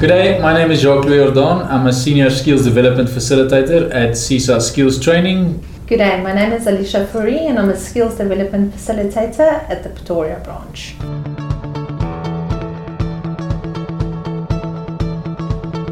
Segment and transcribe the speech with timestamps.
[0.00, 1.62] Good day, my name is Jacques Louis Ordon.
[1.62, 5.64] I'm a Senior Skills Development Facilitator at CISA Skills Training.
[5.86, 9.90] Good day, my name is Alicia Fourie and I'm a Skills Development Facilitator at the
[9.90, 10.96] Pretoria branch.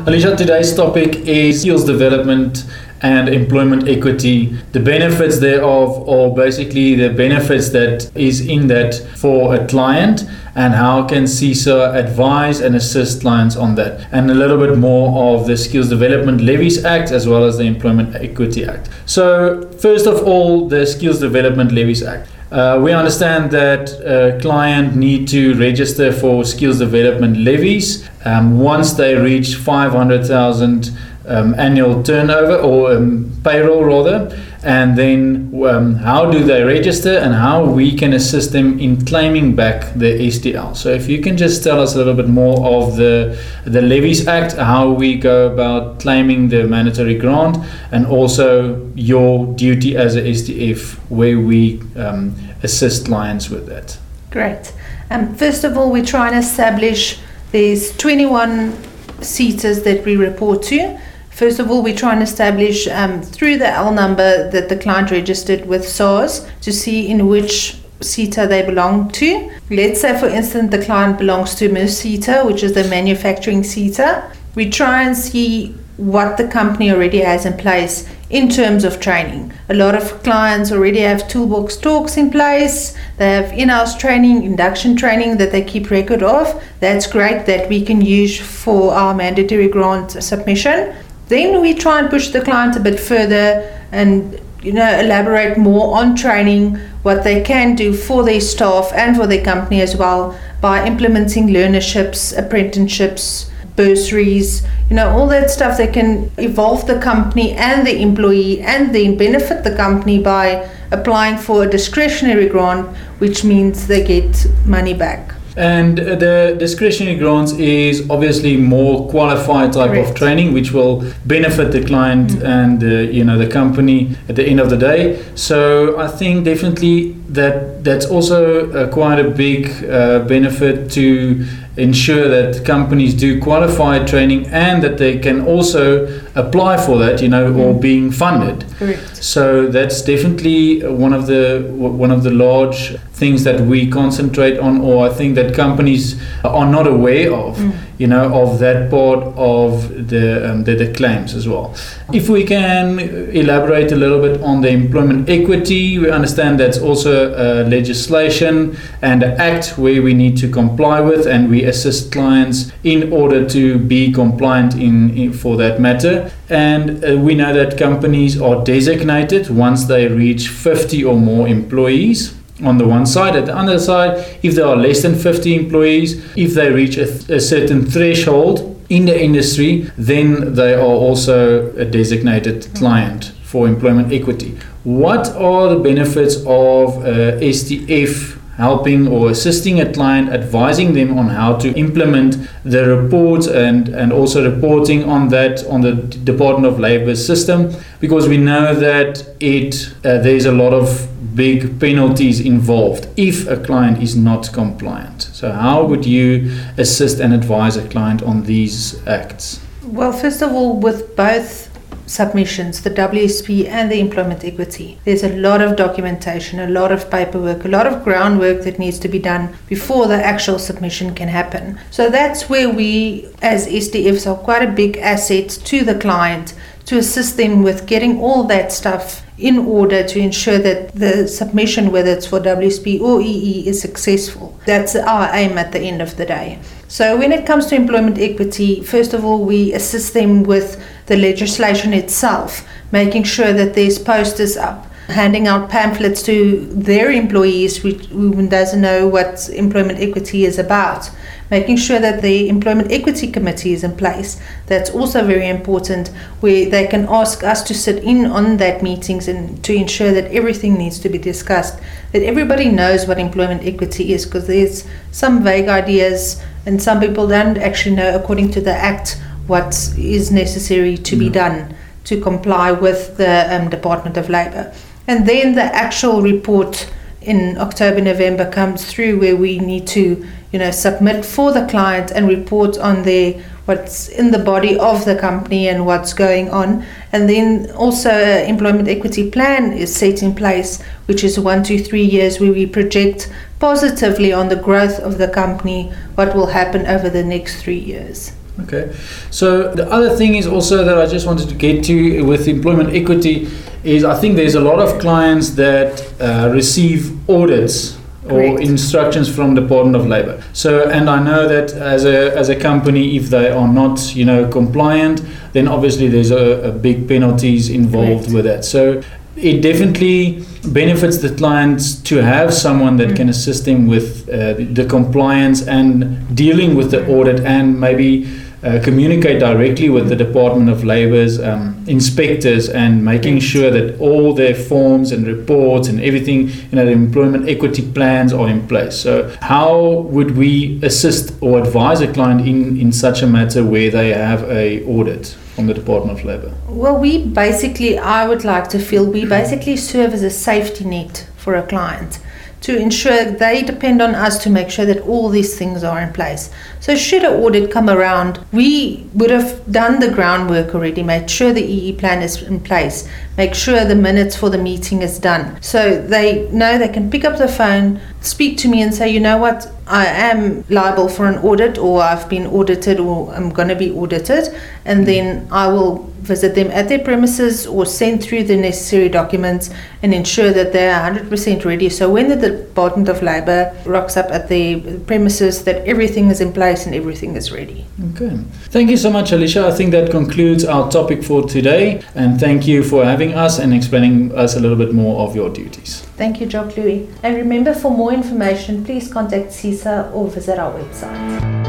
[0.05, 2.65] Alicia, today's topic is skills development
[3.03, 4.47] and employment equity.
[4.73, 10.75] The benefits thereof, or basically the benefits that is in that for a client, and
[10.75, 15.47] how can CISA advise and assist clients on that, and a little bit more of
[15.47, 18.89] the Skills Development Levies Act as well as the Employment Equity Act.
[19.07, 22.29] So, first of all, the Skills Development Levies Act.
[22.53, 28.93] Uh, we understand that a client need to register for skills development levies um, once
[28.93, 30.91] they reach 500,000
[31.27, 37.35] um, annual turnover or um, payroll rather and then um, how do they register and
[37.35, 40.77] how we can assist them in claiming back the SDL.
[40.77, 44.29] So if you can just tell us a little bit more of the the Levies
[44.29, 47.59] Act, how we go about claiming the mandatory grant,
[47.91, 53.99] and also your duty as a SDF, where we um, assist clients with that.
[54.31, 54.73] Great.
[55.11, 57.19] Um, first of all, we try and establish
[57.51, 58.73] these 21
[59.21, 60.99] SETAs that we report to.
[61.43, 65.11] First of all, we try and establish um, through the L number that the client
[65.11, 69.51] registered with SARS to see in which SETA they belong to.
[69.69, 74.31] Let's say, for instance, the client belongs to merSETA, which is the manufacturing SETA.
[74.55, 79.53] We try and see what the company already has in place in terms of training.
[79.69, 84.45] A lot of clients already have toolbox talks in place, they have in house training,
[84.45, 86.63] induction training that they keep record of.
[86.79, 90.95] That's great that we can use for our mandatory grant submission.
[91.33, 95.97] Then we try and push the client a bit further and you know elaborate more
[95.97, 100.39] on training what they can do for their staff and for their company as well
[100.61, 107.53] by implementing learnerships, apprenticeships, bursaries, you know, all that stuff that can evolve the company
[107.53, 113.43] and the employee and then benefit the company by applying for a discretionary grant, which
[113.43, 115.35] means they get money back.
[115.57, 120.11] And the discretionary grants is obviously more qualified type Correct.
[120.11, 122.45] of training, which will benefit the client Mm.
[122.45, 125.19] and uh, you know the company at the end of the day.
[125.35, 131.45] So I think definitely that that's also uh, quite a big uh, benefit to
[131.77, 137.29] ensure that companies do qualified training and that they can also apply for that, you
[137.29, 137.81] know, or Mm.
[137.81, 138.65] being funded.
[138.79, 139.23] Correct.
[139.23, 144.81] So that's definitely one of the one of the large things that we concentrate on,
[144.81, 147.59] or I think that companies are not aware of.
[147.59, 147.73] Mm.
[147.99, 151.73] You know, of that part of the, um, the the claims as well.
[152.13, 152.99] If we can
[153.33, 159.23] elaborate a little bit on the employment equity, we understand that's also uh, legislation and
[159.23, 163.79] an act where we need to comply with, and we assist clients in order to
[163.79, 166.22] be compliant in, in for that matter.
[166.49, 172.35] And uh, we know that companies are designated once they reach 50 or more employees
[172.63, 173.37] on the one side.
[173.37, 177.09] At the other side, if there are less than 50 employees, if they reach a,
[177.35, 184.13] a certain threshold in the industry, then they are also a designated client for employment
[184.13, 184.59] equity.
[184.85, 191.27] What are the benefits of uh, SDF helping or assisting a client, advising them on
[191.29, 195.95] how to implement the reports and, and also reporting on that on the
[196.33, 201.81] Department of Labor system because we know that it uh, there's a lot of big
[201.81, 205.23] penalties involved if a client is not compliant.
[205.23, 209.61] So how would you assist and advise a client on these acts?
[209.83, 211.72] Well, first of all, with both
[212.07, 217.11] submissions, the WSP and the employment equity, there's a lot of documentation, a lot of
[217.11, 221.29] paperwork, a lot of groundwork that needs to be done before the actual submission can
[221.29, 221.79] happen.
[221.91, 226.55] So that's where we, as SDFs, are quite a big asset to the client
[226.87, 231.91] to assist them with getting all that stuff in order to ensure that the submission,
[231.91, 234.59] whether it's for WSP or EE, is successful.
[234.67, 236.61] That's our aim at the end of the day.
[236.87, 241.17] So, when it comes to employment equity, first of all, we assist them with the
[241.17, 248.07] legislation itself, making sure that there's posters up, handing out pamphlets to their employees which,
[248.07, 251.11] who doesn't know what employment equity is about,
[251.51, 254.41] making sure that the employment equity committee is in place.
[254.67, 256.09] That's also very important,
[256.41, 260.33] where they can ask us to sit in on that meetings and to ensure that
[260.33, 261.79] everything needs to be discussed,
[262.13, 267.27] that everybody knows what employment equity is, because there's some vague ideas and some people
[267.27, 271.75] don't actually know, according to the Act, what is necessary to be done
[272.05, 274.73] to comply with the um, Department of Labour.
[275.13, 280.59] And then the actual report in October, November comes through where we need to you
[280.59, 283.35] know, submit for the client and report on their
[283.67, 286.87] what's in the body of the company and what's going on.
[287.13, 292.05] And then also employment equity plan is set in place, which is one to three
[292.05, 297.11] years where we project positively on the growth of the company, what will happen over
[297.11, 298.33] the next three years.
[298.61, 298.95] Okay.
[299.31, 302.95] So the other thing is also that I just wanted to get to with employment
[302.95, 303.49] equity
[303.83, 309.55] is I think there's a lot of clients that uh, receive audits or instructions from
[309.55, 310.43] the Department of Labor.
[310.53, 314.25] So and I know that as a as a company if they are not, you
[314.25, 315.23] know, compliant,
[315.53, 318.35] then obviously there's a, a big penalties involved Correct.
[318.35, 318.65] with that.
[318.65, 319.03] So
[319.37, 323.17] it definitely benefits the clients to have someone that Mm.
[323.17, 328.27] can assist them with uh, the, the compliance and dealing with the audit and maybe
[328.63, 334.33] uh, communicate directly with the Department of Labor's um, inspectors and making sure that all
[334.35, 338.95] their forms and reports and everything, you know, the employment equity plans are in place.
[338.97, 343.91] So, how would we assist or advise a client in, in such a matter where
[343.91, 346.55] they have a audit from the Department of Labor?
[346.69, 349.29] Well, we basically, I would like to feel, we mm-hmm.
[349.29, 352.21] basically serve as a safety net for a client
[352.63, 356.13] to ensure they depend on us to make sure that all these things are in
[356.13, 356.49] place.
[356.79, 361.53] So, should an audit come around, we would have done the groundwork already, made sure
[361.53, 365.61] the EE plan is in place, make sure the minutes for the meeting is done.
[365.63, 369.21] So, they know they can pick up the phone, speak to me, and say, you
[369.21, 373.69] know what, I am liable for an audit, or I've been audited, or I'm going
[373.69, 375.05] to be audited, and hmm.
[375.05, 379.71] then I will visit them at their premises or send through the necessary documents
[380.03, 381.89] and ensure that they're 100% ready.
[381.89, 386.53] So when the Department of Labour rocks up at the premises, that everything is in
[386.53, 387.87] place and everything is ready.
[388.13, 388.37] Okay.
[388.71, 389.67] Thank you so much, Alicia.
[389.67, 392.03] I think that concludes our topic for today.
[392.15, 395.51] And thank you for having us and explaining us a little bit more of your
[395.51, 396.03] duties.
[396.17, 397.09] Thank you, Jacques Louis.
[397.23, 401.62] And remember, for more information, please contact CISA or visit our website.